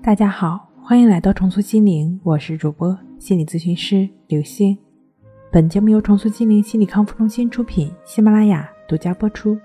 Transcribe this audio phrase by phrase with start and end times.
[0.00, 4.78] 大家好，欢迎来到重塑心灵，我是主播心理咨询师刘星。
[5.50, 9.58] 本节目由重塑心灵心理康复中心出品，喜马拉雅独家播出。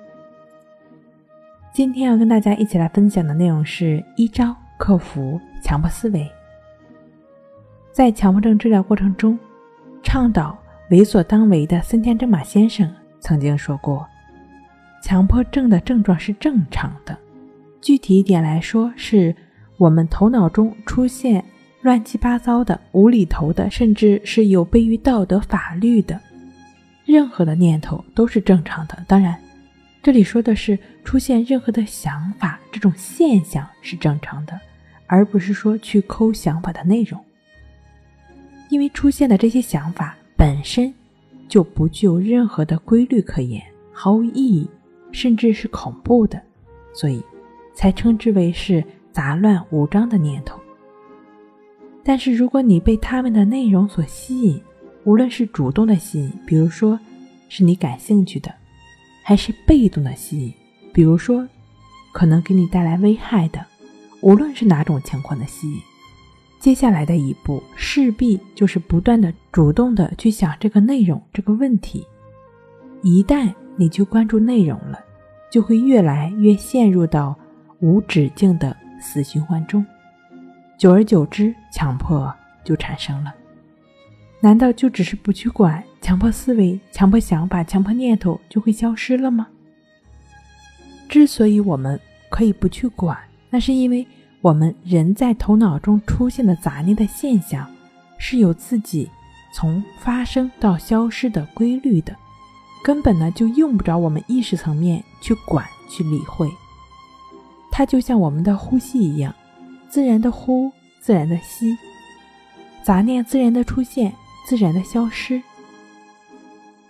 [1.71, 6.29] 今天要跟大家一起来分享的内容是一招克服强迫思维。
[7.91, 9.37] 在强迫症治疗过程中，
[10.01, 10.57] 倡导
[10.89, 14.05] 为所当为的森田正马先生曾经说过
[15.01, 17.17] ：“强迫症的症状是正常的，
[17.79, 19.33] 具体一点来说是。”
[19.77, 21.43] 我们头脑中出现
[21.81, 26.19] 乱七八糟的、无厘头的，甚至是有悖于道德法律的
[27.05, 29.03] 任何的念头都是正常的。
[29.07, 29.37] 当然，
[30.01, 34.57] 这里说的是出现任何的想法，这种现象是正常的，
[35.07, 37.19] 而不是说去抠想法的内容。
[38.69, 40.93] 因为出现的这些想法本身
[41.49, 43.61] 就不具有任何的规律可言，
[43.91, 44.69] 毫无意义，
[45.11, 46.41] 甚至是恐怖的，
[46.93, 47.21] 所以
[47.73, 48.81] 才称之为是。
[49.13, 50.59] 杂乱无章的念头，
[52.03, 54.59] 但是如果你被他们的内容所吸引，
[55.03, 56.99] 无论是主动的吸引，比如说
[57.47, 58.51] 是你感兴趣的，
[59.23, 60.51] 还是被动的吸引，
[60.91, 61.47] 比如说
[62.11, 63.63] 可能给你带来危害的，
[64.21, 65.79] 无论是哪种情况的吸引，
[66.59, 72.03] 接下来的一步势必就是不断的主动的去想这个内容这个问题。
[73.03, 74.99] 一旦你去关注内容了，
[75.51, 77.37] 就会越来越陷入到
[77.79, 78.75] 无止境的。
[79.03, 79.85] 死循环中，
[80.77, 83.33] 久而久之，强迫就产生了。
[84.39, 89.47] 难道就只是不去管强迫思维、强迫想法、强迫念头就会消失了吗？
[91.09, 93.17] 之所以我们可以不去管，
[93.49, 94.07] 那是因为
[94.41, 97.69] 我们人在头脑中出现的杂念的现象
[98.17, 99.09] 是有自己
[99.53, 102.15] 从发生到消失的规律的，
[102.83, 106.49] 根本呢就用不着我们意识层面去管去理会。
[107.75, 109.33] 它就像我们的呼吸一样，
[109.89, 110.71] 自然的呼，
[111.01, 111.75] 自然的吸，
[112.83, 114.13] 杂念自然的出现，
[114.47, 115.41] 自然的消失。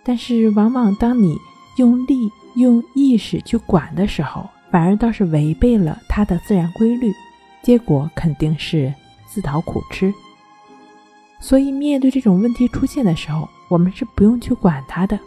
[0.02, 1.38] 但是，往往当你
[1.78, 7.10] 用力、用意识去管的时候，反而倒是违背了它的自然规律，
[7.62, 8.92] 结果肯定是
[9.26, 10.12] 自讨苦吃。
[11.40, 15.18] 所以，面对这种问题出现的时候，我们是不用去管它的，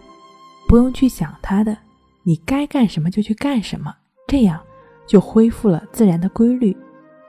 [0.68, 1.76] 不用去想它的，
[2.22, 3.96] 你该干什么就去干什么，
[4.28, 4.62] 这样。
[5.08, 6.76] 就恢复了自然的规律，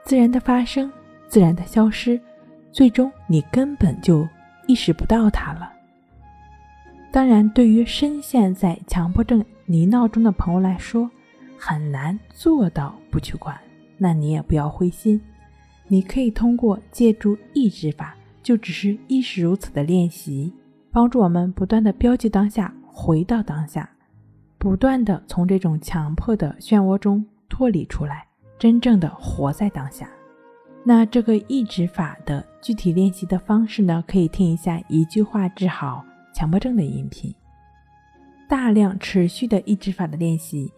[0.03, 0.91] 自然的发生，
[1.27, 2.19] 自然的消失，
[2.71, 4.27] 最终你根本就
[4.67, 5.71] 意识不到它了。
[7.11, 11.09] 当然，对于深陷在强迫症泥淖中的朋友来说，
[11.57, 13.57] 很难做到不去管。
[13.97, 15.19] 那你也不要灰心，
[15.87, 20.53] 你可以通过借助意志法，就只是意识如此的练习，
[20.91, 23.89] 帮助我们不断的标记当下，回到当下，
[24.57, 27.25] 不断的从这种强迫的漩涡中。
[27.59, 28.25] 脱离出来，
[28.57, 30.09] 真正的活在当下。
[30.81, 34.01] 那这个抑制法的具体练习的方式呢？
[34.07, 37.35] 可以听一下一句话治好强迫症的音频。
[38.47, 40.71] 大量持续的抑制法的练习，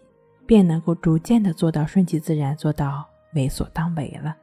[0.44, 4.36] 便能够逐渐的做到顺其自然，做到为所当为了。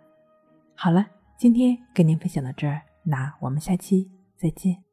[0.76, 1.06] 好了，
[1.36, 4.89] 今天跟您分享到这儿，那我们下期再见。